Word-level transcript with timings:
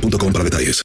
para 0.00 0.44
detalles. 0.44 0.82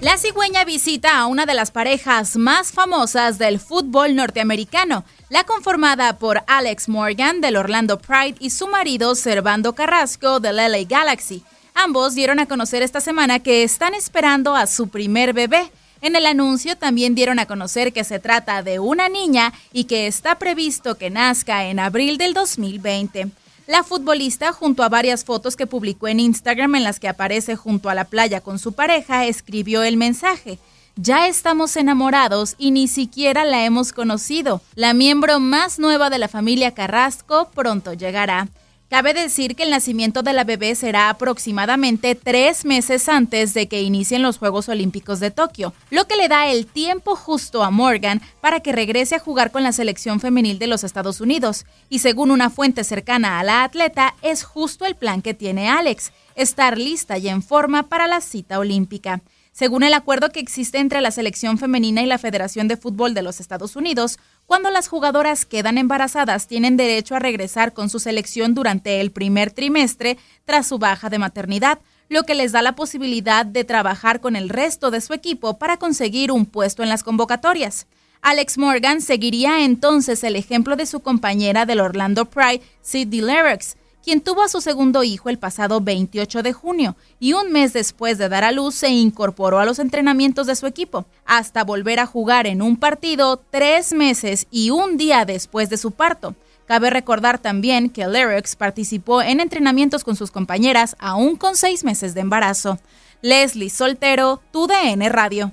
La 0.00 0.16
cigüeña 0.16 0.64
visita 0.64 1.18
a 1.18 1.26
una 1.26 1.44
de 1.44 1.54
las 1.54 1.72
parejas 1.72 2.36
más 2.36 2.70
famosas 2.70 3.36
del 3.36 3.58
fútbol 3.58 4.14
norteamericano, 4.14 5.04
la 5.28 5.42
conformada 5.42 6.18
por 6.18 6.44
Alex 6.46 6.88
Morgan 6.88 7.40
del 7.40 7.56
Orlando 7.56 7.98
Pride 7.98 8.36
y 8.38 8.50
su 8.50 8.68
marido 8.68 9.16
Servando 9.16 9.74
Carrasco 9.74 10.38
del 10.38 10.56
LA 10.56 10.84
Galaxy. 10.88 11.42
Ambos 11.74 12.14
dieron 12.14 12.38
a 12.38 12.46
conocer 12.46 12.82
esta 12.82 13.00
semana 13.00 13.40
que 13.40 13.64
están 13.64 13.92
esperando 13.92 14.54
a 14.54 14.68
su 14.68 14.88
primer 14.88 15.32
bebé. 15.32 15.70
En 16.00 16.14
el 16.14 16.26
anuncio 16.26 16.76
también 16.76 17.16
dieron 17.16 17.40
a 17.40 17.46
conocer 17.46 17.92
que 17.92 18.04
se 18.04 18.20
trata 18.20 18.62
de 18.62 18.78
una 18.78 19.08
niña 19.08 19.52
y 19.72 19.84
que 19.84 20.06
está 20.06 20.38
previsto 20.38 20.96
que 20.96 21.10
nazca 21.10 21.64
en 21.64 21.80
abril 21.80 22.18
del 22.18 22.34
2020. 22.34 23.32
La 23.68 23.84
futbolista, 23.84 24.54
junto 24.54 24.82
a 24.82 24.88
varias 24.88 25.26
fotos 25.26 25.54
que 25.54 25.66
publicó 25.66 26.08
en 26.08 26.20
Instagram 26.20 26.76
en 26.76 26.84
las 26.84 26.98
que 26.98 27.06
aparece 27.06 27.54
junto 27.54 27.90
a 27.90 27.94
la 27.94 28.06
playa 28.06 28.40
con 28.40 28.58
su 28.58 28.72
pareja, 28.72 29.26
escribió 29.26 29.82
el 29.82 29.98
mensaje. 29.98 30.58
Ya 30.96 31.26
estamos 31.28 31.76
enamorados 31.76 32.54
y 32.56 32.70
ni 32.70 32.88
siquiera 32.88 33.44
la 33.44 33.66
hemos 33.66 33.92
conocido. 33.92 34.62
La 34.74 34.94
miembro 34.94 35.38
más 35.38 35.78
nueva 35.78 36.08
de 36.08 36.16
la 36.16 36.28
familia 36.28 36.72
Carrasco 36.72 37.50
pronto 37.54 37.92
llegará. 37.92 38.48
Cabe 38.90 39.12
decir 39.12 39.54
que 39.54 39.64
el 39.64 39.70
nacimiento 39.70 40.22
de 40.22 40.32
la 40.32 40.44
bebé 40.44 40.74
será 40.74 41.10
aproximadamente 41.10 42.14
tres 42.14 42.64
meses 42.64 43.10
antes 43.10 43.52
de 43.52 43.68
que 43.68 43.82
inicien 43.82 44.22
los 44.22 44.38
Juegos 44.38 44.70
Olímpicos 44.70 45.20
de 45.20 45.30
Tokio, 45.30 45.74
lo 45.90 46.06
que 46.06 46.16
le 46.16 46.26
da 46.26 46.50
el 46.50 46.64
tiempo 46.64 47.14
justo 47.14 47.62
a 47.62 47.70
Morgan 47.70 48.22
para 48.40 48.60
que 48.60 48.72
regrese 48.72 49.16
a 49.16 49.18
jugar 49.18 49.50
con 49.50 49.62
la 49.62 49.72
selección 49.72 50.20
femenil 50.20 50.58
de 50.58 50.68
los 50.68 50.84
Estados 50.84 51.20
Unidos. 51.20 51.66
Y 51.90 51.98
según 51.98 52.30
una 52.30 52.48
fuente 52.48 52.82
cercana 52.82 53.38
a 53.38 53.44
la 53.44 53.62
atleta, 53.62 54.14
es 54.22 54.42
justo 54.42 54.86
el 54.86 54.94
plan 54.94 55.20
que 55.20 55.34
tiene 55.34 55.68
Alex, 55.68 56.10
estar 56.34 56.78
lista 56.78 57.18
y 57.18 57.28
en 57.28 57.42
forma 57.42 57.82
para 57.82 58.06
la 58.06 58.22
cita 58.22 58.58
olímpica. 58.58 59.20
Según 59.52 59.82
el 59.82 59.94
acuerdo 59.94 60.30
que 60.30 60.40
existe 60.40 60.78
entre 60.78 61.00
la 61.00 61.10
selección 61.10 61.58
femenina 61.58 62.02
y 62.02 62.06
la 62.06 62.18
Federación 62.18 62.68
de 62.68 62.76
Fútbol 62.76 63.14
de 63.14 63.22
los 63.22 63.40
Estados 63.40 63.76
Unidos, 63.76 64.18
cuando 64.46 64.70
las 64.70 64.88
jugadoras 64.88 65.44
quedan 65.44 65.78
embarazadas 65.78 66.46
tienen 66.46 66.76
derecho 66.76 67.16
a 67.16 67.18
regresar 67.18 67.72
con 67.72 67.90
su 67.90 67.98
selección 67.98 68.54
durante 68.54 69.00
el 69.00 69.10
primer 69.10 69.50
trimestre 69.50 70.18
tras 70.44 70.66
su 70.66 70.78
baja 70.78 71.10
de 71.10 71.18
maternidad, 71.18 71.80
lo 72.08 72.24
que 72.24 72.34
les 72.34 72.52
da 72.52 72.62
la 72.62 72.76
posibilidad 72.76 73.44
de 73.44 73.64
trabajar 73.64 74.20
con 74.20 74.36
el 74.36 74.48
resto 74.48 74.90
de 74.90 75.00
su 75.00 75.12
equipo 75.12 75.58
para 75.58 75.76
conseguir 75.76 76.32
un 76.32 76.46
puesto 76.46 76.82
en 76.82 76.88
las 76.88 77.02
convocatorias. 77.02 77.86
Alex 78.22 78.58
Morgan 78.58 79.00
seguiría 79.00 79.64
entonces 79.64 80.24
el 80.24 80.36
ejemplo 80.36 80.76
de 80.76 80.86
su 80.86 81.00
compañera 81.00 81.66
del 81.66 81.80
Orlando 81.80 82.24
Pride, 82.24 82.62
Sidney 82.82 83.20
Lerix, 83.20 83.76
quien 84.08 84.22
tuvo 84.22 84.42
a 84.42 84.48
su 84.48 84.62
segundo 84.62 85.04
hijo 85.04 85.28
el 85.28 85.38
pasado 85.38 85.82
28 85.82 86.42
de 86.42 86.54
junio 86.54 86.96
y 87.20 87.34
un 87.34 87.52
mes 87.52 87.74
después 87.74 88.16
de 88.16 88.30
dar 88.30 88.42
a 88.42 88.52
luz 88.52 88.74
se 88.74 88.88
incorporó 88.88 89.58
a 89.58 89.66
los 89.66 89.78
entrenamientos 89.78 90.46
de 90.46 90.56
su 90.56 90.66
equipo, 90.66 91.04
hasta 91.26 91.62
volver 91.62 92.00
a 92.00 92.06
jugar 92.06 92.46
en 92.46 92.62
un 92.62 92.78
partido 92.78 93.36
tres 93.50 93.92
meses 93.92 94.46
y 94.50 94.70
un 94.70 94.96
día 94.96 95.26
después 95.26 95.68
de 95.68 95.76
su 95.76 95.90
parto. 95.90 96.34
Cabe 96.64 96.88
recordar 96.88 97.38
también 97.38 97.90
que 97.90 98.08
Lyrics 98.08 98.56
participó 98.56 99.20
en 99.20 99.40
entrenamientos 99.40 100.04
con 100.04 100.16
sus 100.16 100.30
compañeras 100.30 100.96
aún 100.98 101.36
con 101.36 101.54
seis 101.54 101.84
meses 101.84 102.14
de 102.14 102.22
embarazo. 102.22 102.78
Leslie 103.20 103.68
Soltero, 103.68 104.40
TUDN 104.52 105.06
Radio. 105.10 105.52